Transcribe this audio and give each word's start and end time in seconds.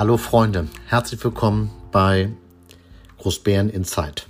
Hallo 0.00 0.16
Freunde, 0.16 0.66
herzlich 0.86 1.22
willkommen 1.22 1.70
bei 1.92 2.32
Großbären 3.18 3.68
Insight. 3.68 4.26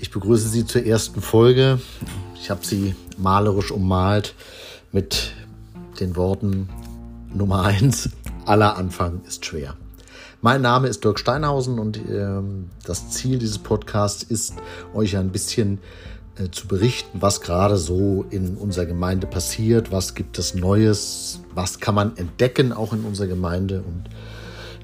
Ich 0.00 0.10
begrüße 0.10 0.48
Sie 0.48 0.66
zur 0.66 0.84
ersten 0.84 1.22
Folge. 1.22 1.80
Ich 2.34 2.50
habe 2.50 2.66
sie 2.66 2.96
malerisch 3.16 3.70
ummalt 3.70 4.34
mit 4.90 5.32
den 6.00 6.16
Worten 6.16 6.68
Nummer 7.32 7.62
1, 7.62 8.10
aller 8.46 8.76
Anfang 8.76 9.20
ist 9.28 9.46
schwer. 9.46 9.76
Mein 10.42 10.60
Name 10.60 10.88
ist 10.88 11.04
Dirk 11.04 11.20
Steinhausen 11.20 11.78
und 11.78 11.96
äh, 11.96 12.40
das 12.84 13.10
Ziel 13.10 13.38
dieses 13.38 13.58
Podcasts 13.58 14.24
ist, 14.24 14.54
euch 14.92 15.16
ein 15.16 15.30
bisschen 15.30 15.74
äh, 15.74 15.80
zu 16.50 16.68
berichten, 16.68 17.22
was 17.22 17.40
gerade 17.40 17.76
so 17.76 18.26
in 18.30 18.56
unserer 18.56 18.86
Gemeinde 18.86 19.26
passiert, 19.26 19.90
was 19.90 20.14
gibt 20.14 20.38
es 20.38 20.54
Neues, 20.54 21.40
was 21.54 21.80
kann 21.80 21.94
man 21.94 22.16
entdecken 22.16 22.72
auch 22.72 22.92
in 22.92 23.04
unserer 23.04 23.28
Gemeinde 23.28 23.82
und 23.82 24.04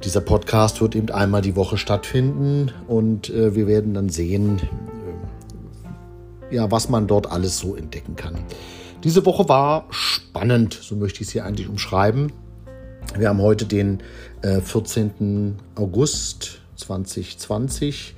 dieser 0.05 0.21
Podcast 0.21 0.81
wird 0.81 0.97
eben 0.97 1.11
einmal 1.11 1.43
die 1.43 1.55
Woche 1.55 1.79
stattfinden 1.79 2.73
und 2.89 3.31
äh, 3.31 3.55
wir 3.55 3.69
werden 3.69 3.95
dann 3.95 4.09
sehen, 4.09 4.61
äh, 6.51 6.57
ja, 6.57 6.71
was 6.71 6.89
man 6.89 7.07
dort 7.07 7.31
alles 7.31 7.59
so 7.59 7.77
entdecken 7.77 8.17
kann. 8.17 8.35
Diese 9.05 9.25
Woche 9.27 9.49
war 9.49 9.87
spannend, 9.91 10.79
so 10.81 10.97
möchte 10.97 11.23
ich 11.23 11.29
es 11.29 11.33
hier 11.33 11.45
eigentlich 11.45 11.69
umschreiben. 11.69 12.33
Wir 13.17 13.29
haben 13.29 13.41
heute 13.41 13.67
den 13.67 14.03
äh, 14.43 14.61
14. 14.61 15.57
August 15.77 16.61
2020. 16.77 18.15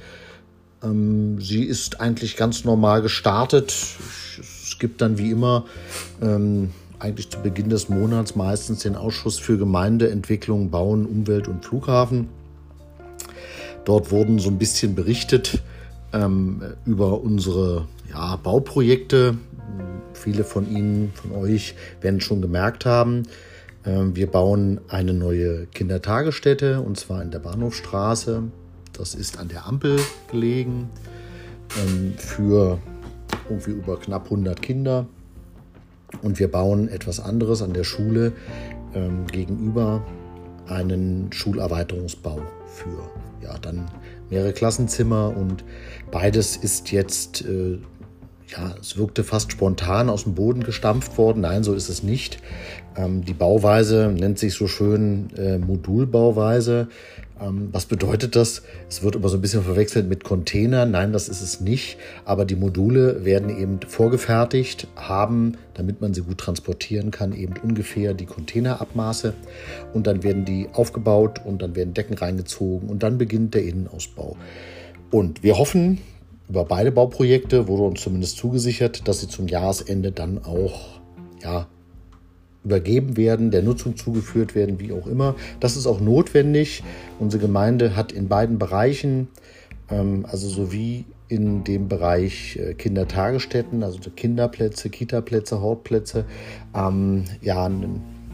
Ähm, 0.84 1.40
sie 1.40 1.64
ist 1.64 2.00
eigentlich 2.00 2.36
ganz 2.36 2.64
normal 2.64 3.02
gestartet. 3.02 3.74
Es 4.38 4.78
gibt 4.78 5.00
dann 5.00 5.18
wie 5.18 5.30
immer 5.30 5.64
ähm, 6.20 6.70
eigentlich 6.98 7.30
zu 7.30 7.40
Beginn 7.40 7.68
des 7.68 7.88
Monats 7.88 8.36
meistens 8.36 8.80
den 8.80 8.96
Ausschuss 8.96 9.38
für 9.38 9.58
Gemeindeentwicklung, 9.58 10.70
Bauen, 10.70 11.06
Umwelt 11.06 11.48
und 11.48 11.64
Flughafen. 11.64 12.28
Dort 13.84 14.10
wurden 14.10 14.38
so 14.38 14.48
ein 14.48 14.58
bisschen 14.58 14.94
berichtet 14.94 15.62
ähm, 16.12 16.62
über 16.86 17.20
unsere 17.20 17.86
ja, 18.10 18.36
Bauprojekte. 18.36 19.36
Viele 20.14 20.44
von 20.44 20.70
Ihnen, 20.70 21.12
von 21.14 21.32
euch 21.32 21.74
werden 22.00 22.20
schon 22.20 22.40
gemerkt 22.40 22.86
haben, 22.86 23.24
ähm, 23.84 24.16
wir 24.16 24.28
bauen 24.28 24.80
eine 24.88 25.12
neue 25.12 25.66
Kindertagesstätte 25.66 26.80
und 26.80 26.98
zwar 26.98 27.22
in 27.22 27.30
der 27.30 27.40
Bahnhofstraße. 27.40 28.44
Das 28.94 29.14
ist 29.14 29.38
an 29.38 29.48
der 29.48 29.66
Ampel 29.66 29.98
gelegen 30.30 30.88
ähm, 31.82 32.14
für 32.16 32.78
irgendwie 33.48 33.72
über 33.72 33.98
knapp 33.98 34.24
100 34.24 34.62
Kinder. 34.62 35.06
Und 36.22 36.38
wir 36.38 36.50
bauen 36.50 36.88
etwas 36.88 37.20
anderes 37.20 37.60
an 37.60 37.72
der 37.72 37.84
Schule 37.84 38.32
ähm, 38.94 39.26
gegenüber 39.26 40.04
einen 40.66 41.32
Schulerweiterungsbau 41.32 42.40
für 42.66 43.10
ja 43.42 43.58
dann 43.58 43.90
mehrere 44.30 44.52
Klassenzimmer 44.52 45.36
und 45.36 45.64
beides 46.10 46.56
ist 46.56 46.90
jetzt 46.92 47.44
äh, 47.44 47.78
ja, 48.48 48.74
es 48.80 48.96
wirkte 48.96 49.24
fast 49.24 49.52
spontan 49.52 50.08
aus 50.08 50.24
dem 50.24 50.34
Boden 50.34 50.62
gestampft 50.62 51.18
worden. 51.18 51.40
Nein, 51.40 51.64
so 51.64 51.74
ist 51.74 51.88
es 51.88 52.02
nicht. 52.02 52.38
Ähm, 52.96 53.24
die 53.24 53.34
Bauweise 53.34 54.14
nennt 54.14 54.38
sich 54.38 54.54
so 54.54 54.66
schön 54.66 55.30
äh, 55.36 55.58
Modulbauweise. 55.58 56.88
Ähm, 57.40 57.68
was 57.72 57.86
bedeutet 57.86 58.36
das? 58.36 58.62
Es 58.88 59.02
wird 59.02 59.16
immer 59.16 59.28
so 59.28 59.36
ein 59.36 59.40
bisschen 59.40 59.62
verwechselt 59.62 60.08
mit 60.08 60.24
Containern. 60.24 60.90
Nein, 60.90 61.12
das 61.12 61.28
ist 61.28 61.40
es 61.40 61.60
nicht. 61.60 61.98
Aber 62.24 62.44
die 62.44 62.56
Module 62.56 63.24
werden 63.24 63.50
eben 63.50 63.80
vorgefertigt, 63.86 64.86
haben, 64.96 65.56
damit 65.74 66.00
man 66.00 66.14
sie 66.14 66.22
gut 66.22 66.38
transportieren 66.38 67.10
kann, 67.10 67.32
eben 67.32 67.54
ungefähr 67.62 68.14
die 68.14 68.26
Containerabmaße. 68.26 69.34
Und 69.92 70.06
dann 70.06 70.22
werden 70.22 70.44
die 70.44 70.68
aufgebaut 70.72 71.40
und 71.44 71.62
dann 71.62 71.74
werden 71.74 71.94
Decken 71.94 72.16
reingezogen 72.16 72.88
und 72.88 73.02
dann 73.02 73.18
beginnt 73.18 73.54
der 73.54 73.64
Innenausbau. 73.64 74.36
Und 75.10 75.42
wir 75.42 75.58
hoffen, 75.58 75.98
über 76.48 76.64
beide 76.64 76.92
Bauprojekte 76.92 77.68
wurde 77.68 77.84
uns 77.84 78.02
zumindest 78.02 78.36
zugesichert, 78.36 79.08
dass 79.08 79.20
sie 79.20 79.28
zum 79.28 79.48
Jahresende 79.48 80.12
dann 80.12 80.44
auch 80.44 81.00
ja, 81.42 81.66
übergeben 82.64 83.16
werden, 83.16 83.50
der 83.50 83.62
Nutzung 83.62 83.96
zugeführt 83.96 84.54
werden, 84.54 84.80
wie 84.80 84.92
auch 84.92 85.06
immer. 85.06 85.34
Das 85.60 85.76
ist 85.76 85.86
auch 85.86 86.00
notwendig. 86.00 86.82
Unsere 87.18 87.42
Gemeinde 87.42 87.94
hat 87.94 88.12
in 88.12 88.28
beiden 88.28 88.58
Bereichen, 88.58 89.28
ähm, 89.90 90.26
also 90.28 90.48
sowie 90.48 91.04
in 91.28 91.64
dem 91.64 91.88
Bereich 91.88 92.56
äh, 92.56 92.74
Kindertagesstätten, 92.74 93.82
also 93.82 93.98
Kinderplätze, 94.10 94.90
Kitaplätze, 94.90 95.60
Hortplätze, 95.60 96.24
ähm, 96.74 97.24
ja, 97.40 97.70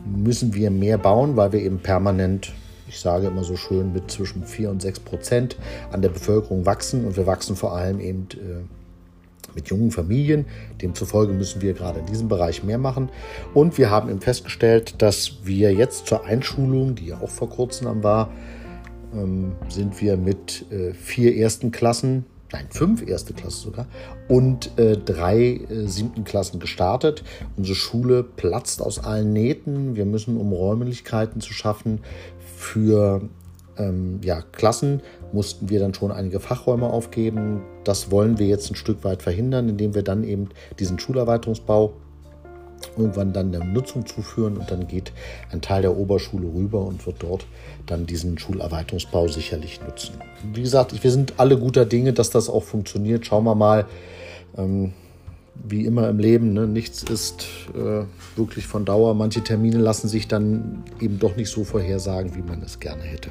müssen 0.04 0.54
wir 0.54 0.70
mehr 0.70 0.98
bauen, 0.98 1.36
weil 1.36 1.52
wir 1.52 1.60
eben 1.60 1.78
permanent, 1.78 2.52
ich 2.88 2.98
sage 2.98 3.28
immer 3.28 3.44
so 3.44 3.56
schön, 3.56 3.92
mit 3.92 4.10
zwischen 4.10 4.44
4 4.44 4.70
und 4.70 4.82
6 4.82 5.00
Prozent 5.00 5.56
an 5.92 6.02
der 6.02 6.08
Bevölkerung 6.08 6.66
wachsen 6.66 7.04
und 7.04 7.16
wir 7.16 7.26
wachsen 7.26 7.56
vor 7.56 7.76
allem 7.76 8.00
eben 8.00 8.26
äh, 8.32 8.79
mit 9.54 9.68
jungen 9.68 9.90
Familien. 9.90 10.46
Demzufolge 10.80 11.32
müssen 11.32 11.62
wir 11.62 11.74
gerade 11.74 12.00
in 12.00 12.06
diesem 12.06 12.28
Bereich 12.28 12.62
mehr 12.62 12.78
machen. 12.78 13.10
Und 13.54 13.78
wir 13.78 13.90
haben 13.90 14.10
eben 14.10 14.20
festgestellt, 14.20 15.02
dass 15.02 15.44
wir 15.44 15.72
jetzt 15.72 16.06
zur 16.06 16.24
Einschulung, 16.24 16.94
die 16.94 17.06
ja 17.06 17.20
auch 17.20 17.30
vor 17.30 17.48
kurzem 17.50 18.02
war, 18.02 18.30
ähm, 19.14 19.52
sind 19.68 20.00
wir 20.00 20.16
mit 20.16 20.66
äh, 20.70 20.92
vier 20.94 21.36
ersten 21.36 21.70
Klassen, 21.70 22.24
nein, 22.52 22.66
fünf 22.70 23.06
erste 23.06 23.34
Klassen 23.34 23.62
sogar, 23.62 23.86
und 24.28 24.78
äh, 24.78 24.96
drei 24.96 25.60
äh, 25.68 25.86
siebten 25.86 26.24
Klassen 26.24 26.60
gestartet. 26.60 27.24
Unsere 27.56 27.74
Schule 27.74 28.22
platzt 28.22 28.82
aus 28.82 28.98
allen 28.98 29.32
Nähten. 29.32 29.96
Wir 29.96 30.04
müssen, 30.04 30.36
um 30.36 30.52
Räumlichkeiten 30.52 31.40
zu 31.40 31.52
schaffen 31.52 32.00
für 32.56 33.22
ähm, 33.80 34.20
ja, 34.22 34.42
Klassen, 34.52 35.00
mussten 35.32 35.70
wir 35.70 35.80
dann 35.80 35.94
schon 35.94 36.12
einige 36.12 36.40
Fachräume 36.40 36.86
aufgeben. 36.86 37.62
Das 37.84 38.10
wollen 38.10 38.38
wir 38.38 38.46
jetzt 38.46 38.70
ein 38.70 38.74
Stück 38.76 39.04
weit 39.04 39.22
verhindern, 39.22 39.68
indem 39.68 39.94
wir 39.94 40.02
dann 40.02 40.24
eben 40.24 40.50
diesen 40.78 40.98
Schulerweiterungsbau 40.98 41.92
irgendwann 42.96 43.32
dann 43.32 43.52
der 43.52 43.62
Nutzung 43.62 44.06
zuführen 44.06 44.56
und 44.56 44.70
dann 44.70 44.86
geht 44.86 45.12
ein 45.52 45.60
Teil 45.60 45.82
der 45.82 45.96
Oberschule 45.96 46.46
rüber 46.46 46.84
und 46.86 47.04
wird 47.06 47.16
dort 47.20 47.46
dann 47.86 48.06
diesen 48.06 48.38
Schulerweiterungsbau 48.38 49.28
sicherlich 49.28 49.80
nutzen. 49.82 50.14
Wie 50.54 50.62
gesagt, 50.62 51.02
wir 51.02 51.10
sind 51.10 51.34
alle 51.36 51.58
guter 51.58 51.84
Dinge, 51.84 52.12
dass 52.12 52.30
das 52.30 52.48
auch 52.48 52.64
funktioniert. 52.64 53.26
Schauen 53.26 53.44
wir 53.44 53.54
mal. 53.54 53.86
Ähm, 54.56 54.92
wie 55.62 55.84
immer 55.84 56.08
im 56.08 56.18
Leben, 56.18 56.54
ne? 56.54 56.66
nichts 56.66 57.02
ist 57.02 57.46
äh, 57.74 58.04
wirklich 58.34 58.66
von 58.66 58.86
Dauer. 58.86 59.14
Manche 59.14 59.42
Termine 59.42 59.76
lassen 59.76 60.08
sich 60.08 60.26
dann 60.26 60.84
eben 61.00 61.18
doch 61.18 61.36
nicht 61.36 61.50
so 61.50 61.64
vorhersagen, 61.64 62.34
wie 62.34 62.40
man 62.40 62.62
es 62.62 62.80
gerne 62.80 63.02
hätte. 63.02 63.28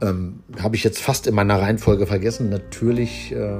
Ähm, 0.00 0.40
habe 0.60 0.76
ich 0.76 0.84
jetzt 0.84 1.00
fast 1.00 1.26
in 1.26 1.34
meiner 1.34 1.60
Reihenfolge 1.60 2.06
vergessen. 2.06 2.50
Natürlich 2.50 3.32
äh, 3.32 3.58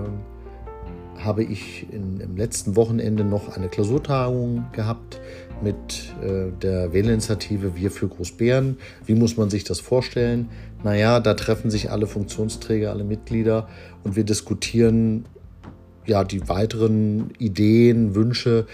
habe 1.18 1.42
ich 1.44 1.86
in, 1.90 2.20
im 2.20 2.36
letzten 2.36 2.76
Wochenende 2.76 3.24
noch 3.24 3.56
eine 3.56 3.68
Klausurtagung 3.68 4.66
gehabt 4.72 5.20
mit 5.62 6.14
äh, 6.22 6.50
der 6.60 6.92
Wählerinitiative 6.92 7.76
Wir 7.76 7.90
für 7.90 8.08
Großbären. 8.08 8.78
Wie 9.06 9.14
muss 9.14 9.36
man 9.36 9.50
sich 9.50 9.64
das 9.64 9.80
vorstellen? 9.80 10.48
Naja, 10.82 11.20
da 11.20 11.34
treffen 11.34 11.70
sich 11.70 11.90
alle 11.90 12.06
Funktionsträger, 12.06 12.90
alle 12.90 13.04
Mitglieder 13.04 13.68
und 14.02 14.16
wir 14.16 14.24
diskutieren 14.24 15.26
ja 16.06 16.24
die 16.24 16.48
weiteren 16.48 17.30
Ideen, 17.38 18.14
Wünsche, 18.14 18.66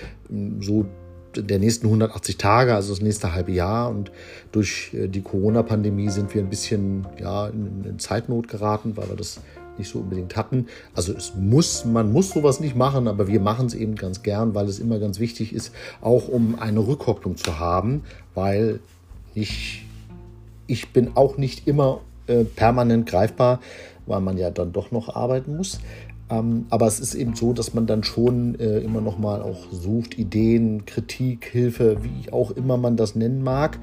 so 0.61 0.87
der 1.37 1.59
nächsten 1.59 1.87
180 1.87 2.37
Tage, 2.37 2.75
also 2.75 2.93
das 2.93 3.03
nächste 3.03 3.33
halbe 3.35 3.53
Jahr. 3.53 3.91
Und 3.91 4.11
durch 4.53 4.93
äh, 4.95 5.09
die 5.09 5.23
Corona-Pandemie 5.23 6.11
sind 6.11 6.35
wir 6.35 6.43
ein 6.43 6.51
bisschen 6.51 7.07
ja, 7.19 7.49
in, 7.49 7.85
in, 7.85 7.99
Zeitnot 7.99 8.49
geraten, 8.49 8.97
weil 8.97 9.09
wir 9.09 9.17
das 9.17 9.41
nicht 9.79 9.91
so 9.91 10.01
unbedingt 10.01 10.37
hatten. 10.37 10.67
Also 10.95 11.13
es 11.13 11.35
muss, 11.35 11.85
man 11.85 12.13
muss 12.13 12.31
sowas 12.31 12.61
nicht 12.61 12.77
machen, 12.77 13.09
aber 13.09 13.29
wir 13.29 13.41
machen 13.41 13.67
es 13.67 13.75
eben 13.75 13.95
ganz 13.95 14.23
gern, 14.23 14.55
weil 14.55 14.67
es 14.69 14.79
immer 14.79 14.99
ganz 14.99 15.21
wichtig 15.21 15.55
ist, 15.55 15.73
auch 16.01 16.29
um 16.29 16.59
eine 16.59 16.81
Rückkopplung 16.81 17.37
zu 17.37 17.59
haben, 17.59 18.03
weil 18.35 18.81
ich, 19.35 19.87
ich 20.67 20.93
bin 20.93 21.13
auch 21.15 21.37
nicht 21.37 21.67
immer 21.67 22.01
äh, 22.27 22.45
permanent 22.45 23.07
greifbar, 23.07 23.61
weil 24.07 24.21
man 24.21 24.37
ja 24.37 24.51
dann 24.51 24.73
doch 24.73 24.91
noch 24.91 25.15
arbeiten 25.15 25.57
muss. 25.57 25.81
Ähm, 26.31 26.67
aber 26.71 26.87
es 26.87 27.01
ist 27.01 27.15
eben 27.15 27.35
so, 27.35 27.53
dass 27.53 27.75
man 27.75 27.87
dann 27.87 28.05
schon 28.05 28.59
äh, 28.59 28.79
immer 28.79 29.01
noch 29.01 29.19
mal 29.19 29.43
auch 29.43 29.71
sucht, 29.73 30.19
Ideen, 30.19 30.87
Kritik, 30.87 31.47
Hilfe, 31.47 31.99
wie 32.03 32.33
auch 32.33 32.53
immer 32.53 32.77
man 32.77 32.97
das 32.97 33.17
nennen 33.17 33.43
mag. 33.43 33.79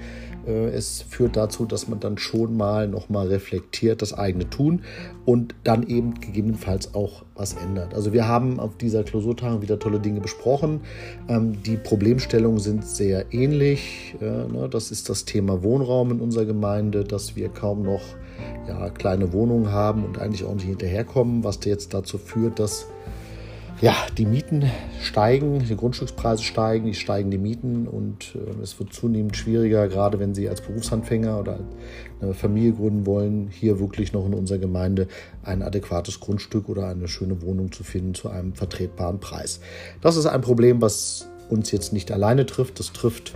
Äh, 0.47 0.69
es 0.69 1.01
führt 1.01 1.35
dazu, 1.35 1.65
dass 1.65 1.87
man 1.87 1.99
dann 1.99 2.17
schon 2.17 2.55
mal 2.55 2.87
noch 2.87 3.09
mal 3.09 3.27
reflektiert 3.27 4.01
das 4.01 4.13
eigene 4.13 4.49
Tun 4.49 4.81
und 5.25 5.55
dann 5.63 5.83
eben 5.87 6.15
gegebenenfalls 6.15 6.95
auch 6.95 7.25
was 7.35 7.53
ändert. 7.53 7.93
Also 7.93 8.13
wir 8.13 8.27
haben 8.27 8.59
auf 8.59 8.77
dieser 8.77 9.03
Klausurtagung 9.03 9.61
wieder 9.61 9.77
tolle 9.77 9.99
Dinge 9.99 10.21
besprochen. 10.21 10.81
Ähm, 11.27 11.61
die 11.63 11.75
Problemstellungen 11.75 12.59
sind 12.59 12.85
sehr 12.85 13.33
ähnlich. 13.33 14.15
Äh, 14.21 14.25
ne? 14.25 14.69
Das 14.71 14.91
ist 14.91 15.09
das 15.09 15.25
Thema 15.25 15.63
Wohnraum 15.63 16.11
in 16.11 16.21
unserer 16.21 16.45
Gemeinde, 16.45 17.03
dass 17.03 17.35
wir 17.35 17.49
kaum 17.49 17.83
noch 17.83 18.01
ja, 18.67 18.89
kleine 18.89 19.33
Wohnungen 19.33 19.71
haben 19.71 20.03
und 20.03 20.19
eigentlich 20.19 20.43
auch 20.43 20.53
nicht 20.53 20.65
hinterherkommen, 20.65 21.43
was 21.43 21.59
jetzt 21.63 21.93
dazu 21.93 22.17
führt, 22.17 22.36
dass 22.55 22.87
ja, 23.79 23.95
die 24.17 24.25
Mieten 24.25 24.71
steigen, 25.01 25.59
die 25.59 25.75
Grundstückspreise 25.75 26.41
steigen, 26.41 26.87
die 26.87 26.95
steigen 26.95 27.29
die 27.29 27.37
Mieten 27.37 27.87
und 27.87 28.35
äh, 28.35 28.63
es 28.63 28.79
wird 28.79 28.91
zunehmend 28.91 29.37
schwieriger, 29.37 29.87
gerade 29.87 30.19
wenn 30.19 30.33
Sie 30.33 30.49
als 30.49 30.61
Berufsanfänger 30.61 31.39
oder 31.39 31.59
eine 32.19 32.33
Familie 32.33 32.73
gründen 32.73 33.05
wollen, 33.05 33.49
hier 33.51 33.79
wirklich 33.79 34.13
noch 34.13 34.25
in 34.25 34.33
unserer 34.33 34.57
Gemeinde 34.57 35.07
ein 35.43 35.61
adäquates 35.61 36.19
Grundstück 36.19 36.69
oder 36.69 36.87
eine 36.87 37.07
schöne 37.07 37.41
Wohnung 37.43 37.71
zu 37.71 37.83
finden 37.83 38.15
zu 38.15 38.29
einem 38.29 38.53
vertretbaren 38.53 39.19
Preis. 39.19 39.59
Das 40.01 40.17
ist 40.17 40.25
ein 40.25 40.41
Problem, 40.41 40.81
was 40.81 41.27
uns 41.49 41.71
jetzt 41.71 41.93
nicht 41.93 42.11
alleine 42.11 42.47
trifft. 42.47 42.79
Das 42.79 42.91
trifft 42.93 43.35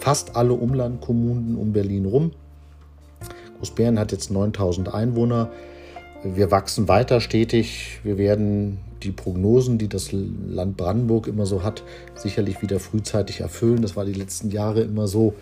fast 0.00 0.36
alle 0.36 0.52
Umlandkommunen 0.52 1.56
um 1.56 1.72
Berlin 1.72 2.04
rum. 2.04 2.32
Großbären 3.58 3.98
hat 3.98 4.12
jetzt 4.12 4.30
9000 4.30 4.92
Einwohner. 4.92 5.50
Wir 6.34 6.50
wachsen 6.50 6.88
weiter 6.88 7.20
stetig. 7.20 8.00
Wir 8.02 8.18
werden 8.18 8.78
die 9.02 9.10
Prognosen, 9.10 9.78
die 9.78 9.88
das 9.88 10.10
Land 10.12 10.76
Brandenburg 10.76 11.26
immer 11.26 11.46
so 11.46 11.62
hat, 11.62 11.82
sicherlich 12.14 12.62
wieder 12.62 12.80
frühzeitig 12.80 13.40
erfüllen. 13.40 13.82
Das 13.82 13.94
war 13.94 14.04
die 14.04 14.12
letzten 14.12 14.50
Jahre 14.50 14.82
immer 14.82 15.06
so. 15.06 15.34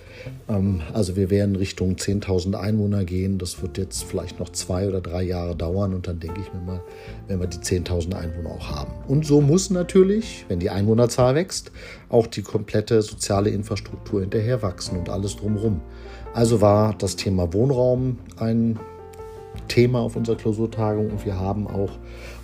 Ähm, 0.48 0.82
also 0.92 1.16
wir 1.16 1.30
werden 1.30 1.56
Richtung 1.56 1.94
10.000 1.94 2.54
Einwohner 2.54 3.04
gehen. 3.04 3.38
Das 3.38 3.62
wird 3.62 3.78
jetzt 3.78 4.04
vielleicht 4.04 4.38
noch 4.40 4.50
zwei 4.50 4.88
oder 4.88 5.00
drei 5.00 5.22
Jahre 5.22 5.54
dauern 5.54 5.94
und 5.94 6.06
dann 6.06 6.20
denke 6.20 6.40
ich 6.40 6.52
mir 6.52 6.60
mal, 6.60 6.80
wenn 7.28 7.40
wir 7.40 7.46
die 7.46 7.58
10.000 7.58 8.14
Einwohner 8.14 8.50
auch 8.50 8.70
haben. 8.70 8.92
Und 9.08 9.24
so 9.24 9.40
muss 9.40 9.70
natürlich, 9.70 10.44
wenn 10.48 10.60
die 10.60 10.70
Einwohnerzahl 10.70 11.34
wächst, 11.34 11.70
auch 12.08 12.26
die 12.26 12.42
komplette 12.42 13.02
soziale 13.02 13.50
Infrastruktur 13.50 14.20
hinterher 14.20 14.62
wachsen 14.62 14.98
und 14.98 15.08
alles 15.08 15.36
drumherum. 15.36 15.80
Also 16.34 16.60
war 16.60 16.94
das 16.98 17.16
Thema 17.16 17.52
Wohnraum 17.52 18.18
ein 18.36 18.78
Thema 19.68 20.00
auf 20.00 20.16
unserer 20.16 20.36
Klausurtagung 20.36 21.10
und 21.10 21.24
wir 21.24 21.38
haben 21.38 21.66
auch 21.66 21.90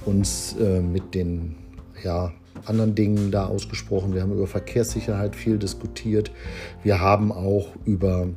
uns 0.04 0.56
äh, 0.58 0.80
mit 0.80 1.14
den 1.14 1.56
ja, 2.02 2.32
anderen 2.64 2.94
Dingen 2.94 3.30
da 3.30 3.46
ausgesprochen. 3.46 4.14
Wir 4.14 4.22
haben 4.22 4.32
über 4.32 4.46
Verkehrssicherheit 4.46 5.36
viel 5.36 5.58
diskutiert. 5.58 6.30
Wir 6.82 7.00
haben 7.00 7.32
auch 7.32 7.68
über 7.84 8.28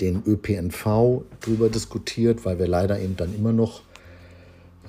den 0.00 0.22
ÖPNV 0.26 1.22
darüber 1.40 1.68
diskutiert, 1.68 2.44
weil 2.44 2.58
wir 2.58 2.66
leider 2.66 2.98
eben 3.00 3.16
dann 3.16 3.34
immer 3.34 3.52
noch 3.52 3.82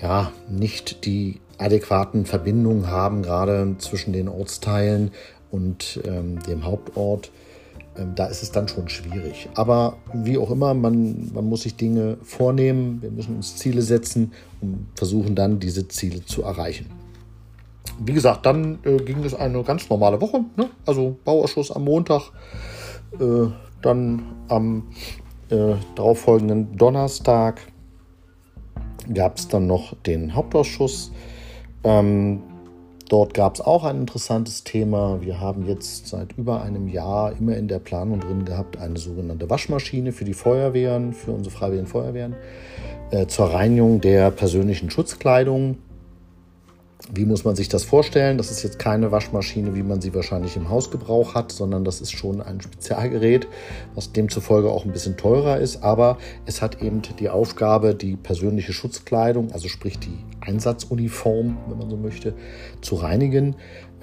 ja, 0.02 0.32
nicht 0.50 1.06
die 1.06 1.40
adäquaten 1.58 2.26
Verbindungen 2.26 2.88
haben, 2.88 3.22
gerade 3.22 3.76
zwischen 3.78 4.14
den 4.14 4.28
Ortsteilen 4.28 5.12
und 5.52 6.00
ähm, 6.06 6.40
dem 6.48 6.66
Hauptort. 6.66 7.32
Ähm, 7.98 8.16
da 8.16 8.28
ist 8.28 8.42
es 8.42 8.52
dann 8.52 8.68
schon 8.68 8.88
schwierig. 8.88 9.50
Aber 9.56 9.98
wie 10.14 10.38
auch 10.38 10.50
immer, 10.50 10.74
man, 10.74 11.32
man 11.34 11.46
muss 11.46 11.64
sich 11.64 11.76
Dinge 11.76 12.18
vornehmen, 12.24 13.02
wir 13.02 13.12
müssen 13.12 13.36
uns 13.36 13.58
Ziele 13.58 13.82
setzen 13.82 14.32
und 14.62 14.88
versuchen 14.96 15.36
dann, 15.36 15.60
diese 15.60 15.88
Ziele 15.88 16.26
zu 16.26 16.44
erreichen. 16.44 16.88
Wie 18.00 18.14
gesagt, 18.14 18.46
dann 18.46 18.80
äh, 18.84 18.98
ging 18.98 19.24
es 19.24 19.34
eine 19.34 19.64
ganz 19.64 19.90
normale 19.90 20.22
Woche. 20.22 20.46
Ne? 20.56 20.70
Also 20.86 21.18
Bauausschuss 21.26 21.72
am 21.72 21.84
Montag, 21.84 22.32
äh, 23.20 23.48
dann 23.82 24.24
am 24.48 24.88
äh, 25.50 25.76
darauffolgenden 25.96 26.78
Donnerstag 26.78 27.62
gab 29.14 29.38
es 29.38 29.48
dann 29.48 29.68
noch 29.68 29.96
den 30.06 30.34
Hauptausschuss. 30.34 31.12
Ähm, 31.84 32.42
Dort 33.12 33.34
gab 33.34 33.56
es 33.56 33.60
auch 33.60 33.84
ein 33.84 33.98
interessantes 33.98 34.64
Thema. 34.64 35.18
Wir 35.20 35.42
haben 35.42 35.68
jetzt 35.68 36.08
seit 36.08 36.32
über 36.38 36.62
einem 36.62 36.88
Jahr 36.88 37.34
immer 37.38 37.58
in 37.58 37.68
der 37.68 37.80
Planung 37.80 38.22
drin 38.22 38.46
gehabt 38.46 38.78
eine 38.78 38.98
sogenannte 38.98 39.50
Waschmaschine 39.50 40.14
für 40.14 40.24
die 40.24 40.34
Feuerwehren, 40.34 41.12
für 41.12 41.32
unsere 41.32 41.54
Freiwilligen 41.54 41.88
Feuerwehren, 41.88 42.38
äh, 43.12 43.28
zur 43.28 43.48
Reinigung 43.48 44.00
der 44.00 44.32
persönlichen 44.32 44.90
Schutzkleidung. 44.90 45.78
Wie 47.10 47.26
muss 47.26 47.44
man 47.44 47.56
sich 47.56 47.68
das 47.68 47.84
vorstellen? 47.84 48.38
Das 48.38 48.52
ist 48.52 48.62
jetzt 48.64 48.78
keine 48.78 49.12
Waschmaschine, 49.12 49.76
wie 49.76 49.82
man 49.82 50.02
sie 50.02 50.14
wahrscheinlich 50.14 50.56
im 50.56 50.70
Hausgebrauch 50.70 51.34
hat, 51.34 51.52
sondern 51.52 51.84
das 51.84 52.00
ist 52.00 52.12
schon 52.12 52.42
ein 52.42 52.62
Spezialgerät, 52.62 53.48
was 53.96 54.12
demzufolge 54.12 54.70
auch 54.70 54.86
ein 54.86 54.92
bisschen 54.92 55.18
teurer 55.18 55.58
ist. 55.58 55.84
Aber 55.84 56.20
es 56.46 56.62
hat 56.62 56.82
eben 56.82 57.02
die 57.20 57.30
Aufgabe, 57.30 57.96
die 57.96 58.16
persönliche 58.16 58.72
Schutzkleidung, 58.72 59.52
also 59.52 59.68
sprich 59.68 59.98
die 59.98 60.18
Einsatzuniform, 60.42 61.58
wenn 61.68 61.78
man 61.78 61.90
so 61.90 61.98
möchte, 61.98 62.34
zu 62.82 62.96
reinigen. 62.96 63.56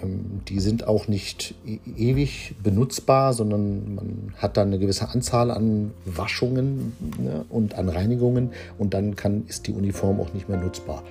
Ähm, 0.03 0.41
die 0.49 0.59
sind 0.59 0.87
auch 0.87 1.07
nicht 1.07 1.55
e-, 1.65 1.79
ewig 1.97 2.57
benutzbar, 2.63 3.33
sondern 3.33 3.95
man 3.95 4.35
hat 4.37 4.57
dann 4.57 4.69
eine 4.69 4.79
gewisse 4.79 5.09
Anzahl 5.09 5.51
an 5.53 5.93
Waschungen 6.05 6.93
ne, 7.21 7.45
und 7.49 7.75
an 7.75 7.89
Reinigungen 7.89 8.51
und 8.77 8.93
dann 8.93 9.15
kann, 9.15 9.45
ist 9.47 9.67
die 9.69 9.73
Uniform 9.73 10.21
auch 10.21 10.33
nicht 10.35 10.49
mehr 10.49 10.59
nutzbar. 10.59 11.05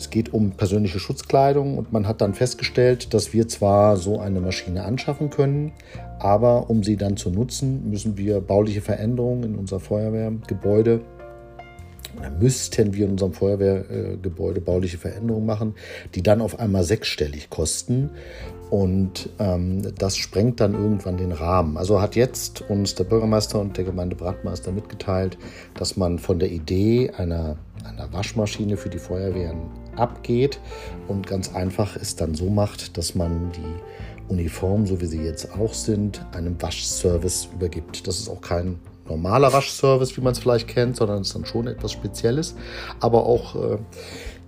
Es 0.00 0.08
geht 0.08 0.32
um 0.32 0.52
persönliche 0.52 0.98
Schutzkleidung 0.98 1.76
und 1.76 1.92
man 1.92 2.08
hat 2.08 2.22
dann 2.22 2.32
festgestellt, 2.32 3.12
dass 3.12 3.34
wir 3.34 3.48
zwar 3.48 3.98
so 3.98 4.18
eine 4.18 4.40
Maschine 4.40 4.84
anschaffen 4.84 5.28
können, 5.28 5.72
aber 6.18 6.70
um 6.70 6.82
sie 6.82 6.96
dann 6.96 7.18
zu 7.18 7.28
nutzen, 7.28 7.90
müssen 7.90 8.16
wir 8.16 8.40
bauliche 8.40 8.80
Veränderungen 8.80 9.42
in 9.42 9.56
unser 9.56 9.78
Feuerwehrgebäude 9.78 11.02
oder 12.18 12.30
müssten 12.30 12.94
wir 12.94 13.04
in 13.04 13.12
unserem 13.12 13.34
Feuerwehrgebäude 13.34 14.62
bauliche 14.62 14.96
Veränderungen 14.96 15.46
machen, 15.46 15.74
die 16.14 16.22
dann 16.22 16.40
auf 16.40 16.58
einmal 16.58 16.82
sechsstellig 16.82 17.50
kosten. 17.50 18.10
Und 18.70 19.28
ähm, 19.38 19.82
das 19.98 20.16
sprengt 20.16 20.60
dann 20.60 20.74
irgendwann 20.74 21.16
den 21.16 21.32
Rahmen. 21.32 21.76
Also 21.76 22.00
hat 22.00 22.16
jetzt 22.16 22.62
uns 22.70 22.94
der 22.94 23.04
Bürgermeister 23.04 23.60
und 23.60 23.76
der 23.76 23.84
Gemeindebrandmeister 23.84 24.72
mitgeteilt, 24.72 25.38
dass 25.74 25.96
man 25.96 26.18
von 26.18 26.38
der 26.38 26.50
Idee 26.50 27.10
einer, 27.16 27.56
einer 27.84 28.12
Waschmaschine 28.12 28.76
für 28.76 28.88
die 28.88 28.98
Feuerwehren 28.98 29.62
abgeht 29.96 30.60
und 31.08 31.26
ganz 31.26 31.54
einfach 31.54 31.96
es 31.96 32.16
dann 32.16 32.34
so 32.34 32.50
macht, 32.50 32.96
dass 32.96 33.14
man 33.14 33.52
die 33.52 34.30
Uniform, 34.32 34.86
so 34.86 35.00
wie 35.00 35.06
sie 35.06 35.22
jetzt 35.22 35.52
auch 35.58 35.74
sind, 35.74 36.24
einem 36.32 36.60
Waschservice 36.60 37.48
übergibt. 37.52 38.06
Das 38.06 38.18
ist 38.18 38.28
auch 38.28 38.40
kein 38.40 38.78
normaler 39.08 39.52
Waschservice, 39.52 40.16
wie 40.16 40.20
man 40.20 40.32
es 40.32 40.38
vielleicht 40.38 40.68
kennt, 40.68 40.96
sondern 40.96 41.22
es 41.22 41.28
ist 41.28 41.34
dann 41.34 41.44
schon 41.44 41.66
etwas 41.66 41.92
Spezielles. 41.92 42.54
Aber 43.00 43.26
auch 43.26 43.56
äh, 43.56 43.78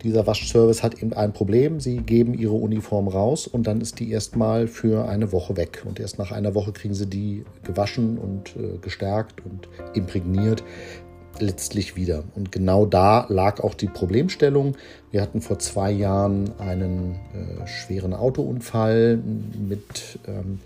dieser 0.02 0.26
Waschservice 0.26 0.82
hat 0.82 1.02
eben 1.02 1.12
ein 1.12 1.32
Problem. 1.32 1.80
Sie 1.80 1.98
geben 1.98 2.34
ihre 2.34 2.54
Uniform 2.54 3.08
raus 3.08 3.46
und 3.46 3.66
dann 3.66 3.80
ist 3.80 3.98
die 3.98 4.10
erstmal 4.10 4.68
für 4.68 5.08
eine 5.08 5.32
Woche 5.32 5.56
weg. 5.56 5.82
Und 5.86 6.00
erst 6.00 6.18
nach 6.18 6.32
einer 6.32 6.54
Woche 6.54 6.72
kriegen 6.72 6.94
sie 6.94 7.06
die 7.06 7.44
gewaschen 7.64 8.18
und 8.18 8.56
äh, 8.56 8.78
gestärkt 8.80 9.44
und 9.44 9.68
imprägniert 9.94 10.62
letztlich 11.38 11.96
wieder. 11.96 12.24
Und 12.34 12.52
genau 12.52 12.86
da 12.86 13.26
lag 13.28 13.60
auch 13.60 13.74
die 13.74 13.88
Problemstellung. 13.88 14.76
Wir 15.10 15.22
hatten 15.22 15.40
vor 15.40 15.58
zwei 15.58 15.90
Jahren 15.90 16.52
einen 16.58 17.16
äh, 17.34 17.66
schweren 17.66 18.14
Autounfall 18.14 19.18
mit 19.18 20.18
ähm, 20.26 20.60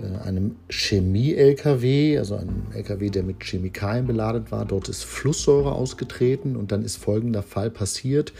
äh, 0.00 0.26
einem 0.26 0.56
Chemie-LKW, 0.68 2.18
also 2.18 2.36
einem 2.36 2.66
LKW, 2.74 3.10
der 3.10 3.22
mit 3.22 3.42
Chemikalien 3.42 4.06
beladen 4.06 4.50
war. 4.50 4.64
Dort 4.64 4.88
ist 4.88 5.04
Flusssäure 5.04 5.72
ausgetreten 5.72 6.56
und 6.56 6.72
dann 6.72 6.82
ist 6.82 6.96
folgender 6.96 7.42
Fall 7.42 7.70
passiert, 7.70 8.32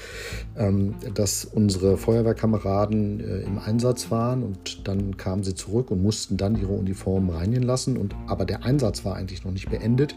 ähm, 0.56 0.94
dass 1.14 1.44
unsere 1.44 1.96
Feuerwehrkameraden 1.96 3.20
äh, 3.20 3.40
im 3.40 3.58
Einsatz 3.58 4.10
waren 4.10 4.42
und 4.42 4.86
dann 4.88 5.16
kamen 5.16 5.42
sie 5.42 5.54
zurück 5.54 5.90
und 5.90 6.02
mussten 6.02 6.36
dann 6.36 6.60
ihre 6.60 6.72
Uniformen 6.72 7.30
reinigen 7.30 7.62
lassen. 7.62 7.96
Und, 7.96 8.14
aber 8.26 8.44
der 8.44 8.64
Einsatz 8.64 9.04
war 9.04 9.16
eigentlich 9.16 9.44
noch 9.44 9.52
nicht 9.52 9.70
beendet. 9.70 10.16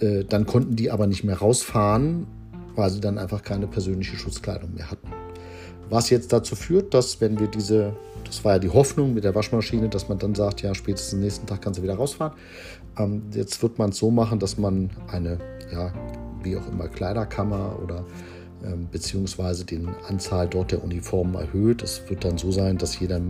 Äh, 0.00 0.24
dann 0.24 0.46
konnten 0.46 0.76
die 0.76 0.90
aber 0.90 1.06
nicht 1.06 1.24
mehr 1.24 1.38
rausfahren, 1.38 2.26
weil 2.74 2.90
sie 2.90 3.00
dann 3.00 3.18
einfach 3.18 3.42
keine 3.42 3.66
persönliche 3.66 4.16
Schutzkleidung 4.16 4.74
mehr 4.74 4.90
hatten. 4.90 5.08
Was 5.90 6.10
jetzt 6.10 6.32
dazu 6.32 6.56
führt, 6.56 6.94
dass 6.94 7.20
wenn 7.20 7.38
wir 7.38 7.46
diese, 7.46 7.94
das 8.24 8.44
war 8.44 8.54
ja 8.54 8.58
die 8.58 8.70
Hoffnung 8.70 9.14
mit 9.14 9.24
der 9.24 9.34
Waschmaschine, 9.34 9.88
dass 9.88 10.08
man 10.08 10.18
dann 10.18 10.34
sagt, 10.34 10.62
ja, 10.62 10.74
spätestens 10.74 11.20
nächsten 11.20 11.46
Tag 11.46 11.62
kannst 11.62 11.78
du 11.78 11.82
wieder 11.82 11.94
rausfahren. 11.94 12.32
Ähm, 12.98 13.22
jetzt 13.32 13.62
wird 13.62 13.78
man 13.78 13.90
es 13.90 13.98
so 13.98 14.10
machen, 14.10 14.38
dass 14.38 14.58
man 14.58 14.90
eine, 15.08 15.38
ja, 15.72 15.92
wie 16.42 16.56
auch 16.56 16.66
immer, 16.68 16.88
Kleiderkammer 16.88 17.78
oder 17.82 18.04
ähm, 18.64 18.88
beziehungsweise 18.90 19.64
den 19.64 19.88
Anzahl 20.08 20.48
dort 20.48 20.72
der 20.72 20.82
Uniformen 20.82 21.34
erhöht. 21.34 21.82
Es 21.82 22.02
wird 22.08 22.24
dann 22.24 22.38
so 22.38 22.50
sein, 22.50 22.78
dass 22.78 22.98
jeder 22.98 23.20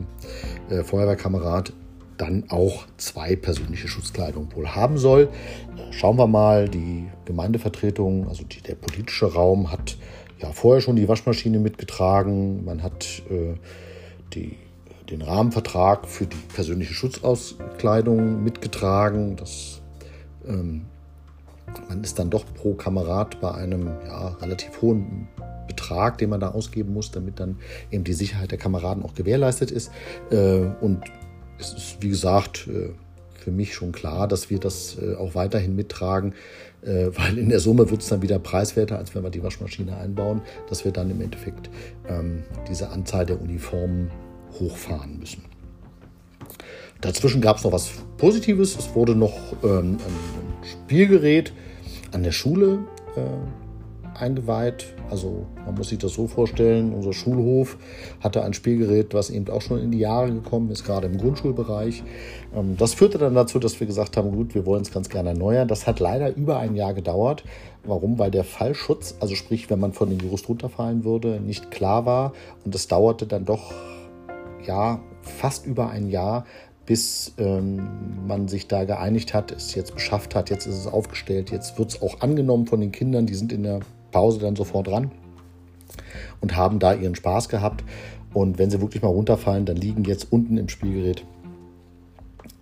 äh, 0.70 0.82
Feuerwehrkamerad 0.82 1.72
dann 2.16 2.44
auch 2.48 2.86
zwei 2.96 3.36
persönliche 3.36 3.88
Schutzkleidung 3.88 4.48
wohl 4.54 4.68
haben 4.68 4.98
soll. 4.98 5.28
Schauen 5.90 6.16
wir 6.16 6.26
mal, 6.26 6.68
die 6.68 7.08
Gemeindevertretung, 7.24 8.28
also 8.28 8.44
die, 8.44 8.60
der 8.60 8.74
politische 8.74 9.32
Raum 9.32 9.70
hat 9.70 9.96
ja 10.40 10.52
vorher 10.52 10.80
schon 10.80 10.96
die 10.96 11.08
Waschmaschine 11.08 11.58
mitgetragen. 11.58 12.64
Man 12.64 12.82
hat 12.82 13.22
äh, 13.30 13.54
die, 14.32 14.56
den 15.10 15.22
Rahmenvertrag 15.22 16.06
für 16.08 16.26
die 16.26 16.36
persönliche 16.54 16.94
Schutzauskleidung 16.94 18.42
mitgetragen. 18.42 19.36
Das, 19.36 19.80
ähm, 20.46 20.86
man 21.88 22.02
ist 22.02 22.18
dann 22.18 22.30
doch 22.30 22.44
pro 22.54 22.74
Kamerad 22.74 23.40
bei 23.40 23.52
einem 23.52 23.86
ja, 24.06 24.28
relativ 24.40 24.80
hohen 24.82 25.28
Betrag, 25.66 26.18
den 26.18 26.30
man 26.30 26.40
da 26.40 26.50
ausgeben 26.50 26.92
muss, 26.92 27.10
damit 27.10 27.40
dann 27.40 27.56
eben 27.90 28.04
die 28.04 28.12
Sicherheit 28.12 28.50
der 28.50 28.58
Kameraden 28.58 29.02
auch 29.02 29.14
gewährleistet 29.14 29.70
ist. 29.70 29.90
Äh, 30.30 30.66
und 30.80 31.02
es 31.58 31.72
ist, 31.72 31.96
wie 32.00 32.08
gesagt, 32.08 32.68
äh, 32.68 32.90
für 33.34 33.50
mich 33.50 33.74
schon 33.74 33.92
klar, 33.92 34.26
dass 34.26 34.48
wir 34.50 34.58
das 34.58 34.96
äh, 34.98 35.14
auch 35.14 35.34
weiterhin 35.34 35.76
mittragen, 35.76 36.34
äh, 36.82 37.08
weil 37.14 37.38
in 37.38 37.50
der 37.50 37.60
Summe 37.60 37.90
wird 37.90 38.00
es 38.00 38.08
dann 38.08 38.22
wieder 38.22 38.38
preiswerter, 38.38 38.98
als 38.98 39.14
wenn 39.14 39.22
wir 39.22 39.30
die 39.30 39.42
Waschmaschine 39.42 39.96
einbauen, 39.96 40.40
dass 40.68 40.84
wir 40.84 40.92
dann 40.92 41.10
im 41.10 41.20
Endeffekt 41.20 41.68
ähm, 42.08 42.42
diese 42.68 42.88
Anzahl 42.88 43.26
der 43.26 43.40
Uniformen 43.40 44.10
hochfahren 44.58 45.18
müssen. 45.18 45.44
Dazwischen 47.00 47.42
gab 47.42 47.58
es 47.58 47.64
noch 47.64 47.72
was 47.72 47.90
Positives. 48.16 48.76
Es 48.78 48.94
wurde 48.94 49.14
noch 49.14 49.36
ähm, 49.62 49.98
ein 49.98 50.64
Spielgerät 50.64 51.52
an 52.12 52.22
der 52.22 52.32
Schule 52.32 52.78
eingeweiht. 54.16 54.86
Also 55.10 55.46
man 55.64 55.74
muss 55.74 55.88
sich 55.88 55.98
das 55.98 56.14
so 56.14 56.26
vorstellen, 56.26 56.92
unser 56.92 57.12
Schulhof 57.12 57.76
hatte 58.20 58.42
ein 58.42 58.54
Spielgerät, 58.54 59.14
was 59.14 59.30
eben 59.30 59.48
auch 59.50 59.60
schon 59.60 59.80
in 59.80 59.90
die 59.90 59.98
Jahre 59.98 60.32
gekommen 60.32 60.70
ist, 60.70 60.84
gerade 60.84 61.06
im 61.06 61.18
Grundschulbereich. 61.18 62.02
Ähm, 62.54 62.76
das 62.76 62.94
führte 62.94 63.18
dann 63.18 63.34
dazu, 63.34 63.58
dass 63.58 63.78
wir 63.80 63.86
gesagt 63.86 64.16
haben, 64.16 64.32
gut, 64.32 64.54
wir 64.54 64.66
wollen 64.66 64.82
es 64.82 64.92
ganz 64.92 65.08
gerne 65.08 65.30
erneuern. 65.30 65.68
Das 65.68 65.86
hat 65.86 66.00
leider 66.00 66.34
über 66.34 66.58
ein 66.58 66.74
Jahr 66.74 66.94
gedauert. 66.94 67.44
Warum? 67.84 68.18
Weil 68.18 68.30
der 68.30 68.44
Fallschutz, 68.44 69.16
also 69.20 69.34
sprich, 69.34 69.68
wenn 69.70 69.80
man 69.80 69.92
von 69.92 70.08
dem 70.08 70.18
Gerüst 70.18 70.48
runterfallen 70.48 71.04
würde, 71.04 71.40
nicht 71.40 71.70
klar 71.70 72.06
war. 72.06 72.32
Und 72.64 72.74
es 72.74 72.88
dauerte 72.88 73.26
dann 73.26 73.44
doch 73.44 73.72
ja, 74.66 75.00
fast 75.20 75.66
über 75.66 75.90
ein 75.90 76.08
Jahr, 76.08 76.44
bis 76.86 77.32
ähm, 77.38 78.26
man 78.26 78.48
sich 78.48 78.68
da 78.68 78.84
geeinigt 78.84 79.32
hat, 79.32 79.52
es 79.52 79.74
jetzt 79.74 79.94
beschafft 79.94 80.34
hat, 80.34 80.50
jetzt 80.50 80.66
ist 80.66 80.76
es 80.76 80.86
aufgestellt, 80.86 81.50
jetzt 81.50 81.78
wird 81.78 81.90
es 81.90 82.02
auch 82.02 82.20
angenommen 82.20 82.66
von 82.66 82.80
den 82.80 82.92
Kindern, 82.92 83.26
die 83.26 83.34
sind 83.34 83.52
in 83.52 83.62
der 83.62 83.80
Pause 84.14 84.38
dann 84.38 84.54
sofort 84.54 84.86
dran 84.86 85.10
und 86.40 86.56
haben 86.56 86.78
da 86.78 86.94
ihren 86.94 87.16
Spaß 87.16 87.48
gehabt. 87.48 87.82
Und 88.32 88.58
wenn 88.58 88.70
sie 88.70 88.80
wirklich 88.80 89.02
mal 89.02 89.08
runterfallen, 89.08 89.66
dann 89.66 89.76
liegen 89.76 90.04
jetzt 90.04 90.32
unten 90.32 90.56
im 90.56 90.68
Spielgerät 90.68 91.24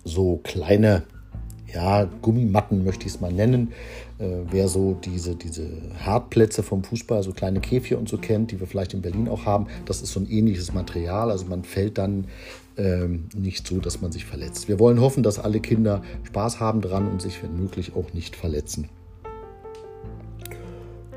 so 0.03 0.39
kleine 0.43 1.03
ja, 1.73 2.07
Gummimatten 2.21 2.83
möchte 2.83 3.07
ich 3.07 3.15
es 3.15 3.21
mal 3.21 3.31
nennen. 3.31 3.71
Äh, 4.19 4.27
wer 4.51 4.67
so 4.67 4.93
diese, 4.93 5.35
diese 5.35 5.67
Hartplätze 5.99 6.61
vom 6.61 6.83
Fußball, 6.83 7.23
so 7.23 7.31
kleine 7.31 7.61
Käfige 7.61 7.97
und 7.97 8.07
so 8.07 8.17
kennt, 8.17 8.51
die 8.51 8.59
wir 8.59 8.67
vielleicht 8.67 8.93
in 8.93 9.01
Berlin 9.01 9.27
auch 9.27 9.45
haben, 9.45 9.67
das 9.85 10.01
ist 10.01 10.11
so 10.11 10.19
ein 10.19 10.29
ähnliches 10.29 10.73
Material. 10.73 11.31
Also 11.31 11.45
man 11.45 11.63
fällt 11.63 11.97
dann 11.97 12.25
ähm, 12.77 13.25
nicht 13.35 13.65
so, 13.65 13.79
dass 13.79 14.01
man 14.01 14.11
sich 14.11 14.25
verletzt. 14.25 14.67
Wir 14.67 14.79
wollen 14.79 15.01
hoffen, 15.01 15.23
dass 15.23 15.39
alle 15.39 15.59
Kinder 15.59 16.03
Spaß 16.23 16.59
haben 16.59 16.81
dran 16.81 17.07
und 17.07 17.21
sich, 17.21 17.41
wenn 17.41 17.59
möglich, 17.59 17.93
auch 17.95 18.13
nicht 18.13 18.35
verletzen. 18.35 18.87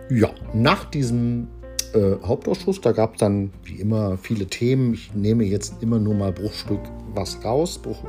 Ja, 0.08 0.30
nach 0.54 0.84
diesem 0.84 1.48
äh, 1.92 2.14
Hauptausschuss, 2.24 2.80
da 2.80 2.92
gab 2.92 3.14
es 3.14 3.20
dann 3.20 3.50
wie 3.64 3.80
immer 3.80 4.16
viele 4.18 4.46
Themen. 4.46 4.94
Ich 4.94 5.12
nehme 5.14 5.42
jetzt 5.44 5.82
immer 5.82 5.98
nur 5.98 6.14
mal 6.14 6.32
Bruchstück 6.32 6.80
was 7.12 7.44
raus, 7.44 7.78
Bruch, 7.78 8.04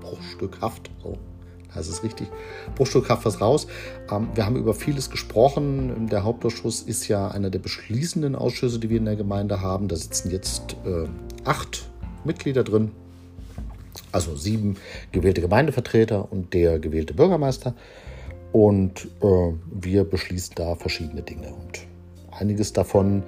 bruchstückhaft, 0.00 0.90
so 1.02 1.16
heißt 1.74 1.88
es 1.88 2.02
richtig, 2.02 2.28
bruchstückhaft 2.74 3.24
was 3.24 3.40
raus. 3.40 3.68
Ähm, 4.10 4.28
wir 4.34 4.44
haben 4.44 4.56
über 4.56 4.74
vieles 4.74 5.08
gesprochen. 5.08 6.08
Der 6.10 6.24
Hauptausschuss 6.24 6.82
ist 6.82 7.08
ja 7.08 7.28
einer 7.28 7.48
der 7.48 7.60
beschließenden 7.60 8.34
Ausschüsse, 8.34 8.78
die 8.78 8.90
wir 8.90 8.98
in 8.98 9.06
der 9.06 9.16
Gemeinde 9.16 9.62
haben. 9.62 9.88
Da 9.88 9.96
sitzen 9.96 10.30
jetzt 10.30 10.76
äh, 10.84 11.08
acht 11.44 11.88
Mitglieder 12.24 12.64
drin, 12.64 12.90
also 14.12 14.36
sieben 14.36 14.76
gewählte 15.12 15.40
Gemeindevertreter 15.40 16.30
und 16.30 16.52
der 16.52 16.78
gewählte 16.78 17.14
Bürgermeister. 17.14 17.74
Und 18.52 19.06
äh, 19.22 19.52
wir 19.70 20.04
beschließen 20.04 20.54
da 20.56 20.74
verschiedene 20.74 21.22
Dinge. 21.22 21.48
Und 21.48 21.86
einiges 22.30 22.72
davon 22.72 23.22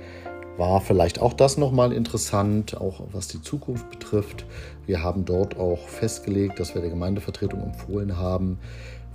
war 0.58 0.80
vielleicht 0.80 1.20
auch 1.20 1.32
das 1.32 1.56
nochmal 1.56 1.92
interessant, 1.92 2.76
auch 2.76 3.02
was 3.12 3.28
die 3.28 3.40
Zukunft 3.40 3.88
betrifft. 3.90 4.44
Wir 4.86 5.02
haben 5.02 5.24
dort 5.24 5.58
auch 5.58 5.88
festgelegt, 5.88 6.60
dass 6.60 6.74
wir 6.74 6.82
der 6.82 6.90
Gemeindevertretung 6.90 7.62
empfohlen 7.62 8.18
haben, 8.18 8.58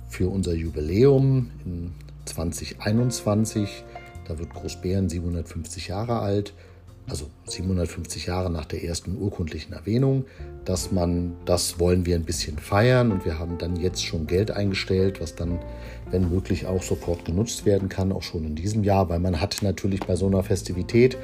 für 0.08 0.30
unser 0.30 0.54
Jubiläum 0.54 1.50
in 1.64 1.92
2021, 2.24 3.84
da 4.26 4.38
wird 4.38 4.54
Großbären 4.54 5.08
750 5.08 5.88
Jahre 5.88 6.18
alt, 6.20 6.54
also 7.08 7.26
750 7.46 8.26
Jahre 8.26 8.50
nach 8.50 8.66
der 8.66 8.84
ersten 8.84 9.16
urkundlichen 9.16 9.72
Erwähnung, 9.72 10.24
dass 10.64 10.92
man, 10.92 11.34
das 11.46 11.80
wollen 11.80 12.04
wir 12.04 12.14
ein 12.14 12.24
bisschen 12.24 12.58
feiern 12.58 13.10
und 13.10 13.24
wir 13.24 13.38
haben 13.38 13.56
dann 13.58 13.76
jetzt 13.76 14.04
schon 14.04 14.26
Geld 14.26 14.50
eingestellt, 14.50 15.20
was 15.20 15.34
dann, 15.34 15.58
wenn 16.10 16.28
möglich, 16.30 16.66
auch 16.66 16.82
sofort 16.82 17.24
genutzt 17.24 17.64
werden 17.64 17.88
kann, 17.88 18.12
auch 18.12 18.22
schon 18.22 18.44
in 18.44 18.54
diesem 18.54 18.84
Jahr, 18.84 19.08
weil 19.08 19.18
man 19.18 19.40
hat 19.40 19.58
natürlich 19.62 20.00
bei 20.00 20.16
so 20.16 20.26
einer 20.26 20.42
Festivität, 20.42 21.16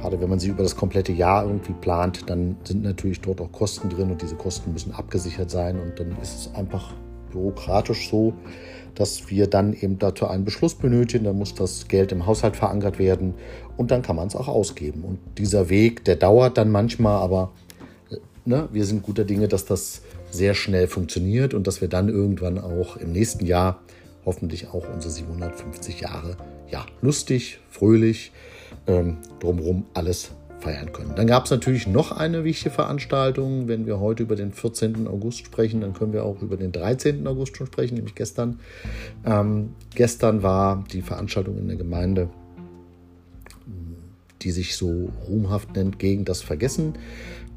gerade 0.00 0.20
wenn 0.20 0.30
man 0.30 0.38
sie 0.38 0.48
über 0.48 0.62
das 0.62 0.76
komplette 0.76 1.12
Jahr 1.12 1.44
irgendwie 1.44 1.74
plant, 1.74 2.28
dann 2.30 2.56
sind 2.64 2.82
natürlich 2.82 3.20
dort 3.20 3.40
auch 3.40 3.52
Kosten 3.52 3.90
drin 3.90 4.10
und 4.10 4.22
diese 4.22 4.36
Kosten 4.36 4.72
müssen 4.72 4.92
abgesichert 4.92 5.50
sein 5.50 5.78
und 5.78 6.00
dann 6.00 6.16
ist 6.22 6.34
es 6.34 6.54
einfach 6.54 6.94
bürokratisch 7.30 8.10
so, 8.10 8.34
dass 8.94 9.30
wir 9.30 9.46
dann 9.46 9.74
eben 9.74 9.98
dazu 9.98 10.26
einen 10.26 10.44
Beschluss 10.44 10.74
benötigen. 10.74 11.24
Dann 11.24 11.38
muss 11.38 11.54
das 11.54 11.88
Geld 11.88 12.12
im 12.12 12.26
Haushalt 12.26 12.56
verankert 12.56 12.98
werden 12.98 13.34
und 13.76 13.90
dann 13.90 14.02
kann 14.02 14.16
man 14.16 14.28
es 14.28 14.36
auch 14.36 14.48
ausgeben. 14.48 15.04
Und 15.04 15.18
dieser 15.38 15.68
Weg, 15.68 16.04
der 16.04 16.16
dauert 16.16 16.58
dann 16.58 16.70
manchmal, 16.70 17.22
aber 17.22 17.52
ne, 18.44 18.68
wir 18.72 18.84
sind 18.84 19.02
guter 19.02 19.24
Dinge, 19.24 19.46
dass 19.46 19.64
das 19.64 20.02
sehr 20.30 20.54
schnell 20.54 20.88
funktioniert 20.88 21.54
und 21.54 21.66
dass 21.66 21.80
wir 21.80 21.88
dann 21.88 22.08
irgendwann 22.08 22.58
auch 22.58 22.96
im 22.96 23.12
nächsten 23.12 23.46
Jahr 23.46 23.80
hoffentlich 24.26 24.68
auch 24.68 24.84
unsere 24.92 25.12
750 25.12 26.00
Jahre 26.00 26.36
ja, 26.70 26.84
lustig, 27.00 27.60
fröhlich, 27.70 28.32
ähm, 28.86 29.18
drumherum 29.40 29.86
alles 29.94 30.32
feiern 30.60 30.92
können. 30.92 31.12
Dann 31.14 31.26
gab 31.26 31.44
es 31.44 31.50
natürlich 31.50 31.86
noch 31.86 32.12
eine 32.12 32.44
wichtige 32.44 32.70
Veranstaltung. 32.70 33.68
Wenn 33.68 33.86
wir 33.86 34.00
heute 34.00 34.22
über 34.22 34.36
den 34.36 34.52
14. 34.52 35.06
August 35.06 35.44
sprechen, 35.46 35.80
dann 35.80 35.92
können 35.92 36.12
wir 36.12 36.24
auch 36.24 36.42
über 36.42 36.56
den 36.56 36.72
13. 36.72 37.26
August 37.26 37.56
schon 37.56 37.66
sprechen, 37.66 37.94
nämlich 37.94 38.14
gestern. 38.14 38.60
Ähm, 39.24 39.70
gestern 39.94 40.42
war 40.42 40.84
die 40.92 41.02
Veranstaltung 41.02 41.58
in 41.58 41.68
der 41.68 41.76
Gemeinde, 41.76 42.28
die 44.42 44.50
sich 44.50 44.76
so 44.76 45.10
ruhmhaft 45.28 45.74
nennt, 45.74 45.98
gegen 45.98 46.24
das 46.24 46.42
Vergessen. 46.42 46.94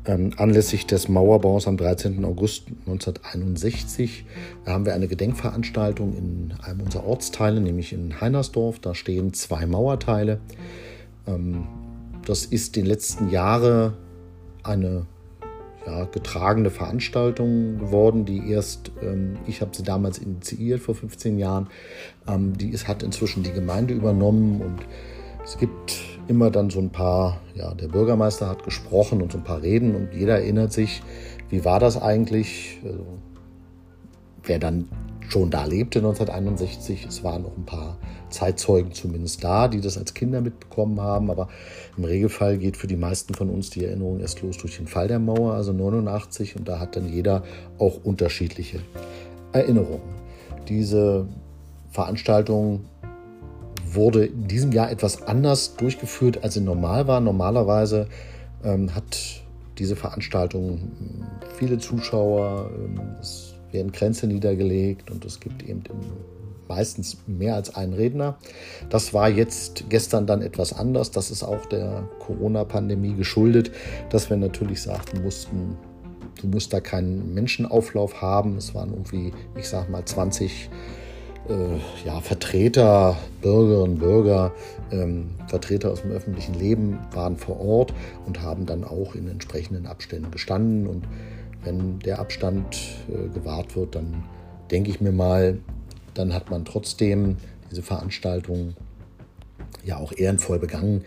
Ähm, 0.03 0.31
anlässlich 0.37 0.87
des 0.87 1.09
Mauerbaus 1.09 1.67
am 1.67 1.77
13. 1.77 2.25
August 2.25 2.67
1961 2.87 4.25
haben 4.65 4.85
wir 4.85 4.95
eine 4.95 5.07
Gedenkveranstaltung 5.07 6.17
in 6.17 6.53
einem 6.63 6.81
unserer 6.81 7.05
Ortsteile, 7.05 7.61
nämlich 7.61 7.93
in 7.93 8.19
Heinersdorf. 8.19 8.79
Da 8.79 8.95
stehen 8.95 9.33
zwei 9.33 9.67
Mauerteile. 9.67 10.39
Ähm, 11.27 11.67
das 12.31 12.45
ist 12.45 12.77
in 12.77 12.83
den 12.83 12.89
letzten 12.89 13.29
Jahren 13.29 13.93
eine 14.63 15.05
ja, 15.85 16.05
getragene 16.05 16.69
Veranstaltung 16.69 17.77
geworden, 17.77 18.23
die 18.23 18.49
erst, 18.49 18.89
ähm, 19.01 19.37
ich 19.47 19.59
habe 19.59 19.75
sie 19.75 19.83
damals 19.83 20.17
initiiert 20.17 20.79
vor 20.79 20.95
15 20.95 21.37
Jahren, 21.37 21.67
ähm, 22.29 22.57
die 22.57 22.69
ist, 22.69 22.87
hat 22.87 23.03
inzwischen 23.03 23.43
die 23.43 23.51
Gemeinde 23.51 23.93
übernommen 23.93 24.61
und 24.61 24.77
es 25.43 25.57
gibt 25.57 25.99
immer 26.29 26.51
dann 26.51 26.69
so 26.69 26.79
ein 26.79 26.91
paar, 26.91 27.41
ja, 27.53 27.73
der 27.73 27.89
Bürgermeister 27.89 28.47
hat 28.47 28.63
gesprochen 28.63 29.21
und 29.21 29.33
so 29.33 29.37
ein 29.37 29.43
paar 29.43 29.61
Reden 29.61 29.93
und 29.93 30.13
jeder 30.13 30.35
erinnert 30.35 30.71
sich, 30.71 31.03
wie 31.49 31.65
war 31.65 31.81
das 31.81 32.01
eigentlich? 32.01 32.79
Also, 32.85 33.05
wer 34.43 34.57
dann 34.57 34.87
schon 35.27 35.49
da 35.49 35.65
lebte 35.65 35.99
1961. 35.99 37.05
Es 37.07 37.23
waren 37.23 37.43
noch 37.43 37.57
ein 37.57 37.65
paar 37.65 37.97
Zeitzeugen 38.31 38.93
zumindest 38.93 39.43
da, 39.43 39.67
die 39.67 39.81
das 39.81 39.97
als 39.97 40.13
Kinder 40.13 40.41
mitbekommen 40.41 40.99
haben. 40.99 41.29
Aber 41.29 41.49
im 41.97 42.03
Regelfall 42.03 42.57
geht 42.57 42.77
für 42.77 42.87
die 42.87 42.95
meisten 42.95 43.33
von 43.33 43.49
uns 43.49 43.69
die 43.69 43.85
Erinnerung 43.85 44.19
erst 44.19 44.41
los 44.41 44.57
durch 44.57 44.77
den 44.77 44.87
Fall 44.87 45.07
der 45.07 45.19
Mauer, 45.19 45.53
also 45.53 45.73
89. 45.73 46.55
Und 46.55 46.67
da 46.67 46.79
hat 46.79 46.95
dann 46.95 47.07
jeder 47.11 47.43
auch 47.77 48.03
unterschiedliche 48.03 48.79
Erinnerungen. 49.53 50.01
Diese 50.67 51.27
Veranstaltung 51.91 52.85
wurde 53.85 54.25
in 54.25 54.47
diesem 54.47 54.71
Jahr 54.71 54.89
etwas 54.89 55.23
anders 55.23 55.75
durchgeführt, 55.75 56.43
als 56.43 56.53
sie 56.53 56.61
normal 56.61 57.07
war. 57.07 57.19
Normalerweise 57.19 58.07
ähm, 58.63 58.95
hat 58.95 59.41
diese 59.77 59.95
Veranstaltung 59.95 60.91
viele 61.57 61.77
Zuschauer. 61.77 62.69
Ähm, 62.73 63.01
es 63.19 63.55
werden 63.71 63.91
Grenze 63.91 64.27
niedergelegt 64.27 65.11
und 65.11 65.25
es 65.25 65.39
gibt 65.39 65.63
eben 65.63 65.83
meistens 66.71 67.17
mehr 67.27 67.55
als 67.55 67.75
einen 67.75 67.93
Redner. 67.93 68.37
Das 68.89 69.13
war 69.13 69.29
jetzt 69.29 69.89
gestern 69.89 70.25
dann 70.25 70.41
etwas 70.41 70.71
anders. 70.71 71.11
Das 71.11 71.29
ist 71.29 71.43
auch 71.43 71.65
der 71.65 72.07
Corona-Pandemie 72.19 73.13
geschuldet, 73.13 73.71
dass 74.09 74.29
wir 74.29 74.37
natürlich 74.37 74.81
sagten 74.81 75.21
mussten, 75.21 75.77
du 76.41 76.47
musst 76.47 76.71
da 76.71 76.79
keinen 76.79 77.33
Menschenauflauf 77.33 78.21
haben. 78.21 78.55
Es 78.55 78.73
waren 78.73 78.91
irgendwie, 78.91 79.33
ich 79.57 79.67
sag 79.67 79.89
mal, 79.89 80.05
20 80.05 80.69
äh, 81.49 81.53
ja, 82.05 82.21
Vertreter, 82.21 83.17
Bürgerinnen 83.41 83.97
Bürger, 83.97 84.53
ähm, 84.91 85.31
Vertreter 85.47 85.91
aus 85.91 86.03
dem 86.03 86.11
öffentlichen 86.11 86.53
Leben 86.53 86.99
waren 87.11 87.35
vor 87.35 87.59
Ort 87.59 87.93
und 88.25 88.41
haben 88.41 88.65
dann 88.65 88.85
auch 88.85 89.15
in 89.15 89.27
entsprechenden 89.27 89.87
Abständen 89.87 90.31
gestanden 90.31 90.87
und 90.87 91.03
wenn 91.63 91.99
der 91.99 92.19
Abstand 92.19 92.77
äh, 93.09 93.27
gewahrt 93.33 93.75
wird, 93.75 93.95
dann 93.95 94.23
denke 94.71 94.89
ich 94.89 95.01
mir 95.01 95.11
mal, 95.11 95.59
dann 96.13 96.33
hat 96.33 96.49
man 96.49 96.65
trotzdem 96.65 97.37
diese 97.69 97.81
Veranstaltung 97.81 98.75
ja 99.83 99.97
auch 99.97 100.11
ehrenvoll 100.11 100.59
begangen. 100.59 101.05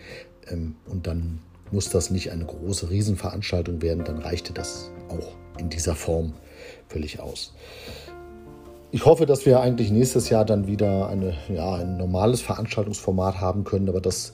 Ähm, 0.49 0.75
und 0.87 1.07
dann 1.07 1.39
muss 1.71 1.89
das 1.89 2.11
nicht 2.11 2.31
eine 2.31 2.45
große 2.45 2.89
Riesenveranstaltung 2.89 3.81
werden, 3.81 4.03
dann 4.03 4.19
reichte 4.19 4.53
das 4.53 4.91
auch 5.09 5.35
in 5.59 5.69
dieser 5.69 5.95
Form 5.95 6.33
völlig 6.87 7.19
aus. 7.19 7.53
Ich 8.91 9.05
hoffe, 9.05 9.25
dass 9.25 9.45
wir 9.45 9.59
eigentlich 9.59 9.91
nächstes 9.91 10.29
Jahr 10.29 10.45
dann 10.45 10.67
wieder 10.67 11.09
eine, 11.09 11.35
ja, 11.49 11.75
ein 11.75 11.97
normales 11.97 12.41
Veranstaltungsformat 12.41 13.41
haben 13.41 13.63
können, 13.63 13.89
aber 13.89 13.99
das, 13.99 14.33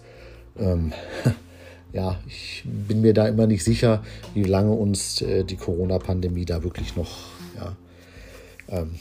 ähm, 0.59 0.93
ja, 1.93 2.19
ich 2.27 2.63
bin 2.65 3.01
mir 3.01 3.13
da 3.13 3.27
immer 3.27 3.47
nicht 3.47 3.63
sicher, 3.63 4.03
wie 4.33 4.43
lange 4.43 4.73
uns 4.73 5.21
äh, 5.21 5.43
die 5.43 5.55
Corona-Pandemie 5.55 6.45
da 6.45 6.63
wirklich 6.63 6.95
noch 6.95 7.09
ja, 7.55 7.75
ähm, 8.69 8.95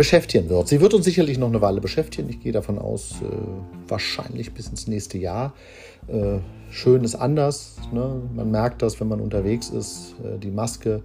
beschäftigen 0.00 0.48
wird. 0.48 0.66
Sie 0.66 0.80
wird 0.80 0.94
uns 0.94 1.04
sicherlich 1.04 1.36
noch 1.36 1.48
eine 1.48 1.60
Weile 1.60 1.82
beschäftigen. 1.82 2.30
Ich 2.30 2.40
gehe 2.40 2.52
davon 2.52 2.78
aus, 2.78 3.16
äh, 3.20 3.26
wahrscheinlich 3.86 4.54
bis 4.54 4.68
ins 4.68 4.86
nächste 4.86 5.18
Jahr. 5.18 5.52
Äh, 6.08 6.38
schön 6.70 7.04
ist 7.04 7.16
anders. 7.16 7.76
Ne? 7.92 8.22
Man 8.34 8.50
merkt 8.50 8.80
das, 8.80 8.98
wenn 8.98 9.08
man 9.08 9.20
unterwegs 9.20 9.68
ist. 9.68 10.14
Äh, 10.24 10.38
die 10.38 10.50
Maske, 10.50 11.02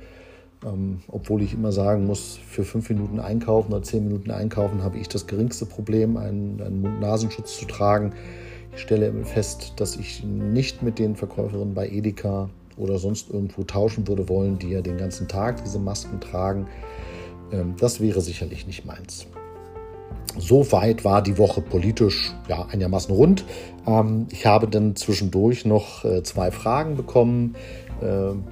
ähm, 0.66 1.02
obwohl 1.10 1.42
ich 1.42 1.54
immer 1.54 1.74
sagen 1.74 2.06
muss, 2.06 2.40
für 2.48 2.64
fünf 2.64 2.90
Minuten 2.90 3.20
einkaufen 3.20 3.74
oder 3.74 3.84
zehn 3.84 4.06
Minuten 4.06 4.32
einkaufen 4.32 4.82
habe 4.82 4.98
ich 4.98 5.10
das 5.10 5.28
geringste 5.28 5.66
Problem, 5.66 6.16
einen, 6.16 6.62
einen 6.62 6.80
Mund-Nasenschutz 6.80 7.60
zu 7.60 7.66
tragen. 7.66 8.14
Ich 8.78 8.82
stelle 8.82 9.12
fest, 9.26 9.74
dass 9.76 9.98
ich 9.98 10.24
nicht 10.24 10.84
mit 10.84 11.00
den 11.00 11.18
Verkäuferinnen 11.18 11.74
bei 11.74 11.90
Edeka 11.90 12.50
oder 12.78 12.98
sonst 12.98 13.30
irgendwo 13.30 13.64
tauschen 13.64 14.08
würde 14.08 14.30
wollen, 14.30 14.58
die 14.58 14.70
ja 14.70 14.80
den 14.80 14.96
ganzen 14.96 15.28
Tag 15.28 15.62
diese 15.66 15.80
Masken 15.80 16.22
tragen. 16.22 16.68
Ähm, 17.56 17.76
das 17.80 18.00
wäre 18.00 18.22
sicherlich 18.22 18.68
nicht 18.68 18.86
meins. 18.86 19.28
Soweit 20.38 21.06
war 21.06 21.22
die 21.22 21.38
Woche 21.38 21.62
politisch 21.62 22.34
ja 22.50 22.66
einigermaßen 22.66 23.14
rund. 23.14 23.46
Ähm, 23.88 24.28
ich 24.32 24.46
habe 24.46 24.68
dann 24.68 24.96
zwischendurch 24.96 25.66
noch 25.66 26.04
äh, 26.04 26.24
zwei 26.24 26.52
Fragen 26.52 26.98
bekommen. 26.98 27.56
Ähm, 28.02 28.44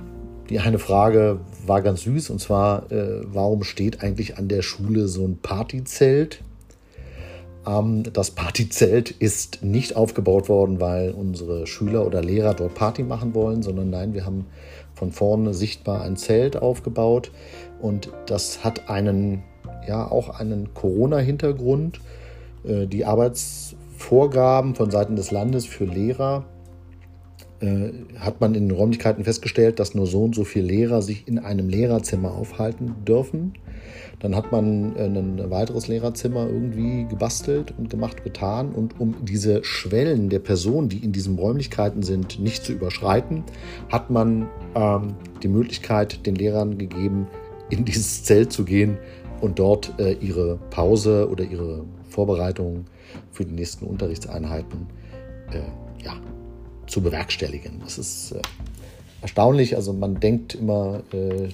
die 0.49 0.59
eine 0.59 0.79
Frage 0.79 1.39
war 1.65 1.81
ganz 1.81 2.01
süß 2.01 2.29
und 2.29 2.39
zwar, 2.39 2.91
äh, 2.91 3.21
warum 3.25 3.63
steht 3.63 4.03
eigentlich 4.03 4.37
an 4.37 4.47
der 4.47 4.61
Schule 4.61 5.07
so 5.07 5.25
ein 5.25 5.37
Partyzelt? 5.37 6.41
Das 7.65 8.31
Partyzelt 8.31 9.09
ist 9.09 9.63
nicht 9.63 9.95
aufgebaut 9.95 10.49
worden, 10.49 10.81
weil 10.81 11.11
unsere 11.11 11.65
Schüler 11.65 12.05
oder 12.05 12.21
Lehrer 12.21 12.53
dort 12.53 12.75
Party 12.75 13.03
machen 13.03 13.33
wollen, 13.33 13.63
sondern 13.63 13.89
nein, 13.89 14.13
wir 14.13 14.25
haben 14.25 14.47
von 14.95 15.13
vorne 15.13 15.53
sichtbar 15.53 16.01
ein 16.01 16.17
Zelt 16.17 16.57
aufgebaut 16.57 17.31
und 17.83 18.09
das 18.27 18.63
hat 18.63 18.89
einen, 18.89 19.43
ja, 19.85 20.09
auch 20.09 20.39
einen 20.39 20.73
Corona-Hintergrund. 20.73 21.99
Äh, 22.63 22.87
die 22.87 23.03
Arbeitsvorgaben 23.03 24.73
von 24.73 24.89
Seiten 24.89 25.17
des 25.17 25.31
Landes 25.31 25.65
für 25.65 25.83
Lehrer 25.83 26.45
äh, 27.59 27.91
hat 28.19 28.39
man 28.39 28.55
in 28.55 28.69
den 28.69 28.77
Räumlichkeiten 28.77 29.25
festgestellt, 29.25 29.79
dass 29.79 29.95
nur 29.95 30.07
so 30.07 30.23
und 30.23 30.33
so 30.33 30.45
viele 30.45 30.67
Lehrer 30.67 31.01
sich 31.01 31.27
in 31.27 31.39
einem 31.39 31.67
Lehrerzimmer 31.67 32.31
aufhalten 32.31 32.95
dürfen. 33.05 33.53
Dann 34.19 34.33
hat 34.33 34.53
man 34.53 34.95
äh, 34.95 35.05
ein 35.05 35.49
weiteres 35.49 35.89
Lehrerzimmer 35.89 36.47
irgendwie 36.47 37.05
gebastelt 37.09 37.73
und 37.77 37.89
gemacht, 37.89 38.23
getan. 38.23 38.71
Und 38.71 38.99
um 38.99 39.15
diese 39.25 39.61
Schwellen 39.65 40.29
der 40.29 40.39
Personen, 40.39 40.87
die 40.87 40.99
in 40.99 41.11
diesen 41.11 41.37
Räumlichkeiten 41.37 42.01
sind, 42.01 42.39
nicht 42.39 42.63
zu 42.63 42.71
überschreiten, 42.71 43.43
hat 43.91 44.09
man 44.09 44.47
ähm, 44.73 45.15
die 45.41 45.49
Möglichkeit 45.49 46.25
den 46.25 46.35
Lehrern 46.35 46.77
gegeben, 46.77 47.27
in 47.73 47.85
dieses 47.85 48.23
Zelt 48.23 48.51
zu 48.53 48.63
gehen 48.65 48.97
und 49.41 49.59
dort 49.59 49.99
äh, 49.99 50.13
ihre 50.13 50.57
Pause 50.69 51.27
oder 51.29 51.43
ihre 51.43 51.85
Vorbereitung 52.09 52.85
für 53.31 53.45
die 53.45 53.53
nächsten 53.53 53.85
Unterrichtseinheiten 53.85 54.87
äh, 55.51 56.03
ja, 56.03 56.15
zu 56.87 57.01
bewerkstelligen. 57.01 57.81
Das 57.83 57.97
ist 57.97 58.31
äh, 58.31 58.41
erstaunlich. 59.21 59.75
Also 59.75 59.91
man 59.91 60.19
denkt 60.19 60.55
immer, 60.55 61.01
äh, 61.11 61.49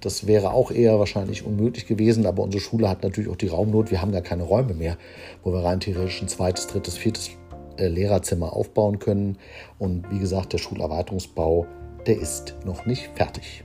das 0.00 0.26
wäre 0.26 0.52
auch 0.52 0.70
eher 0.70 0.98
wahrscheinlich 0.98 1.46
unmöglich 1.46 1.86
gewesen, 1.86 2.26
aber 2.26 2.42
unsere 2.42 2.60
Schule 2.60 2.88
hat 2.88 3.02
natürlich 3.02 3.30
auch 3.30 3.36
die 3.36 3.48
Raumnot. 3.48 3.90
Wir 3.90 4.02
haben 4.02 4.12
gar 4.12 4.20
keine 4.20 4.42
Räume 4.42 4.74
mehr, 4.74 4.98
wo 5.42 5.52
wir 5.52 5.64
rein 5.64 5.80
theoretisch 5.80 6.20
ein 6.20 6.28
zweites, 6.28 6.66
drittes, 6.66 6.96
viertes 6.96 7.30
äh, 7.78 7.88
Lehrerzimmer 7.88 8.52
aufbauen 8.52 8.98
können. 8.98 9.38
Und 9.78 10.10
wie 10.10 10.18
gesagt, 10.18 10.52
der 10.52 10.58
Schulerweiterungsbau, 10.58 11.66
der 12.06 12.20
ist 12.20 12.56
noch 12.66 12.84
nicht 12.84 13.10
fertig. 13.14 13.64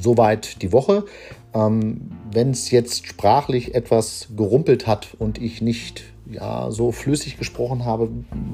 Soweit 0.00 0.62
die 0.62 0.72
Woche. 0.72 1.04
Ähm, 1.54 2.10
Wenn 2.32 2.50
es 2.50 2.70
jetzt 2.70 3.06
sprachlich 3.06 3.74
etwas 3.74 4.28
gerumpelt 4.36 4.86
hat 4.86 5.08
und 5.18 5.40
ich 5.40 5.62
nicht 5.62 6.04
ja, 6.30 6.70
so 6.70 6.92
flüssig 6.92 7.38
gesprochen 7.38 7.84
habe, 7.84 8.10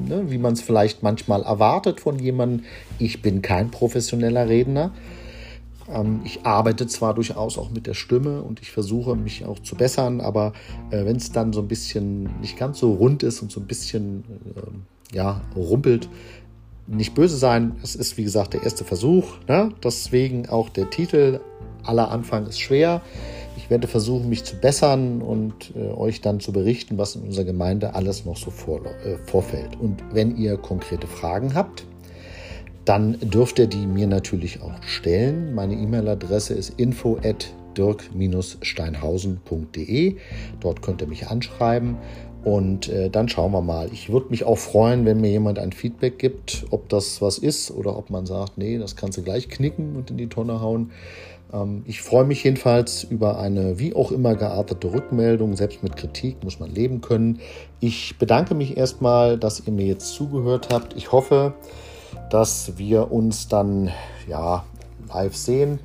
ne, 0.07 0.31
wie 0.31 0.39
man 0.39 0.53
es 0.53 0.61
vielleicht 0.61 1.03
manchmal 1.03 1.43
erwartet 1.43 2.01
von 2.01 2.19
jemandem, 2.19 2.65
ich 2.99 3.23
bin 3.23 3.43
kein 3.43 3.71
professioneller 3.71 4.49
Redner. 4.49 4.93
Ähm, 5.91 6.21
ich 6.25 6.45
arbeite 6.45 6.87
zwar 6.87 7.15
durchaus 7.15 7.59
auch 7.59 7.71
mit 7.71 7.87
der 7.87 7.95
Stimme 7.95 8.43
und 8.43 8.61
ich 8.61 8.71
versuche 8.71 9.17
mich 9.17 9.45
auch 9.45 9.59
zu 9.59 9.75
bessern, 9.75 10.21
aber 10.21 10.53
äh, 10.91 11.05
wenn 11.05 11.17
es 11.17 11.33
dann 11.33 11.53
so 11.53 11.61
ein 11.61 11.69
bisschen 11.69 12.41
nicht 12.41 12.59
ganz 12.59 12.79
so 12.79 12.93
rund 12.93 13.23
ist 13.23 13.43
und 13.43 13.51
so 13.51 13.61
ein 13.61 13.67
bisschen 13.67 14.25
äh, 14.55 15.17
ja, 15.17 15.43
rumpelt, 15.55 16.09
nicht 16.87 17.15
böse 17.15 17.37
sein. 17.37 17.77
Es 17.83 17.95
ist, 17.95 18.17
wie 18.17 18.25
gesagt, 18.25 18.55
der 18.55 18.63
erste 18.63 18.85
Versuch. 18.85 19.39
Ne? 19.49 19.71
Deswegen 19.83 20.49
auch 20.49 20.69
der 20.69 20.91
Titel. 20.91 21.41
Aller 21.85 22.13
Anfang 22.13 22.47
ist 22.47 22.61
schwer. 22.61 23.03
Ich 23.57 23.69
werde 23.69 23.89
versuchen, 23.89 24.29
mich 24.29 24.45
zu 24.45 24.57
bessern 24.57 25.21
und 25.21 25.73
äh, 25.75 25.91
euch 25.91 26.21
dann 26.21 26.41
zu 26.41 26.53
berichten, 26.53 26.97
was 26.97 27.17
in 27.17 27.23
unserer 27.23 27.45
Gemeinde 27.45 27.95
alles 27.95 28.25
noch 28.25 28.37
so 28.37 28.51
vor, 28.51 28.81
äh, 28.85 29.17
vorfällt. 29.27 29.79
Und 29.81 30.03
wenn 30.13 30.37
ihr 30.37 30.57
konkrete 30.57 31.09
Fragen 31.09 31.55
habt, 31.55 31.85
dann 32.85 33.19
dürft 33.21 33.59
ihr 33.59 33.67
die 33.67 33.87
mir 33.87 34.07
natürlich 34.07 34.63
auch 34.63 34.83
stellen. 34.83 35.55
Meine 35.55 35.75
E-Mail-Adresse 35.75 36.55
ist 36.55 36.79
info 36.79 37.19
dirk-steinhausen.de. 37.77 40.17
Dort 40.61 40.83
könnt 40.83 41.01
ihr 41.01 41.09
mich 41.09 41.29
anschreiben 41.29 41.97
und 42.45 42.89
äh, 42.89 43.09
dann 43.09 43.29
schauen 43.29 43.53
wir 43.53 43.63
mal. 43.63 43.89
Ich 43.93 44.11
würde 44.11 44.27
mich 44.31 44.45
auch 44.45 44.59
freuen, 44.59 45.05
wenn 45.05 45.21
mir 45.21 45.31
jemand 45.31 45.59
ein 45.59 45.73
Feedback 45.73 46.19
gibt, 46.19 46.65
ob 46.71 46.89
das 46.89 47.23
was 47.23 47.39
ist 47.39 47.71
oder 47.71 47.97
ob 47.97 48.11
man 48.11 48.27
sagt, 48.27 48.59
nee, 48.59 48.79
das 48.79 48.97
kannst 48.97 49.19
du 49.19 49.23
gleich 49.23 49.49
knicken 49.49 49.95
und 49.97 50.11
in 50.11 50.17
die 50.17 50.29
Tonne 50.29 50.61
hauen. 50.61 50.91
Ähm, 51.53 51.85
ich 51.87 52.03
freue 52.03 52.25
mich 52.25 52.43
jedenfalls 52.43 53.05
über 53.05 53.39
eine 53.39 53.79
wie 53.79 53.95
auch 53.95 54.11
immer 54.11 54.35
geartete 54.35 54.93
Rückmeldung. 54.93 55.55
Selbst 55.57 55.83
mit 55.83 55.97
Kritik 55.97 56.43
muss 56.43 56.59
man 56.59 56.71
leben 56.71 57.01
können. 57.01 57.39
Ich 57.81 58.19
bedanke 58.19 58.55
mich 58.55 58.77
erstmal, 58.77 59.39
dass 59.39 59.65
ihr 59.67 59.73
mir 59.73 59.87
jetzt 59.87 60.13
zugehört 60.13 60.69
habt. 60.73 60.97
Ich 60.97 61.13
hoffe, 61.13 61.55
dass 62.31 62.77
wir 62.77 63.13
uns 63.13 63.49
dann 63.49 63.91
ja 64.29 64.65
live 65.13 65.37
sehen 65.37 65.79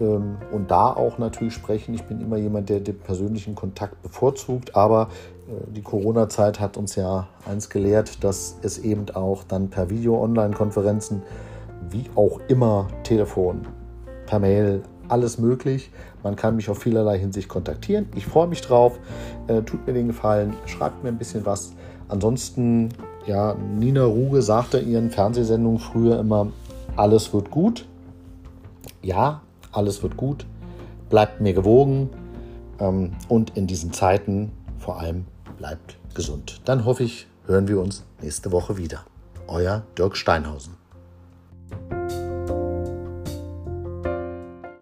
ähm, 0.00 0.36
und 0.50 0.70
da 0.70 0.92
auch 0.92 1.18
natürlich 1.18 1.54
sprechen. 1.54 1.94
Ich 1.94 2.02
bin 2.02 2.20
immer 2.20 2.36
jemand, 2.36 2.68
der 2.68 2.80
den 2.80 2.98
persönlichen 2.98 3.54
Kontakt 3.54 4.02
bevorzugt, 4.02 4.74
aber 4.74 5.08
die 5.74 5.82
Corona-Zeit 5.82 6.60
hat 6.60 6.76
uns 6.76 6.94
ja 6.94 7.28
eins 7.48 7.68
gelehrt, 7.68 8.22
dass 8.22 8.56
es 8.62 8.78
eben 8.78 9.06
auch 9.14 9.44
dann 9.44 9.70
per 9.70 9.90
Video-Online-Konferenzen, 9.90 11.22
wie 11.90 12.04
auch 12.14 12.40
immer, 12.48 12.88
Telefon, 13.02 13.66
per 14.26 14.38
Mail, 14.38 14.82
alles 15.08 15.38
möglich. 15.38 15.90
Man 16.22 16.36
kann 16.36 16.56
mich 16.56 16.70
auf 16.70 16.78
vielerlei 16.78 17.18
Hinsicht 17.18 17.48
kontaktieren. 17.48 18.08
Ich 18.14 18.26
freue 18.26 18.46
mich 18.46 18.60
drauf. 18.60 18.98
Äh, 19.48 19.62
tut 19.62 19.86
mir 19.86 19.92
den 19.92 20.06
Gefallen, 20.06 20.54
schreibt 20.66 21.02
mir 21.02 21.10
ein 21.10 21.18
bisschen 21.18 21.44
was. 21.44 21.72
Ansonsten, 22.08 22.90
ja, 23.26 23.54
Nina 23.54 24.04
Ruge 24.04 24.42
sagte 24.42 24.78
in 24.78 24.90
ihren 24.90 25.10
Fernsehsendungen 25.10 25.80
früher 25.80 26.20
immer, 26.20 26.48
alles 26.96 27.34
wird 27.34 27.50
gut. 27.50 27.86
Ja, 29.02 29.42
alles 29.72 30.02
wird 30.02 30.16
gut. 30.16 30.46
Bleibt 31.10 31.40
mir 31.40 31.52
gewogen. 31.52 32.10
Ähm, 32.78 33.12
und 33.28 33.56
in 33.56 33.66
diesen 33.66 33.92
Zeiten 33.92 34.52
vor 34.78 34.98
allem 35.00 35.26
bleibt 35.62 35.96
gesund. 36.12 36.60
Dann 36.64 36.84
hoffe 36.84 37.04
ich, 37.04 37.28
hören 37.46 37.68
wir 37.68 37.78
uns 37.78 38.02
nächste 38.20 38.50
Woche 38.50 38.76
wieder. 38.78 39.04
Euer 39.46 39.84
Dirk 39.96 40.16
Steinhausen. 40.16 40.74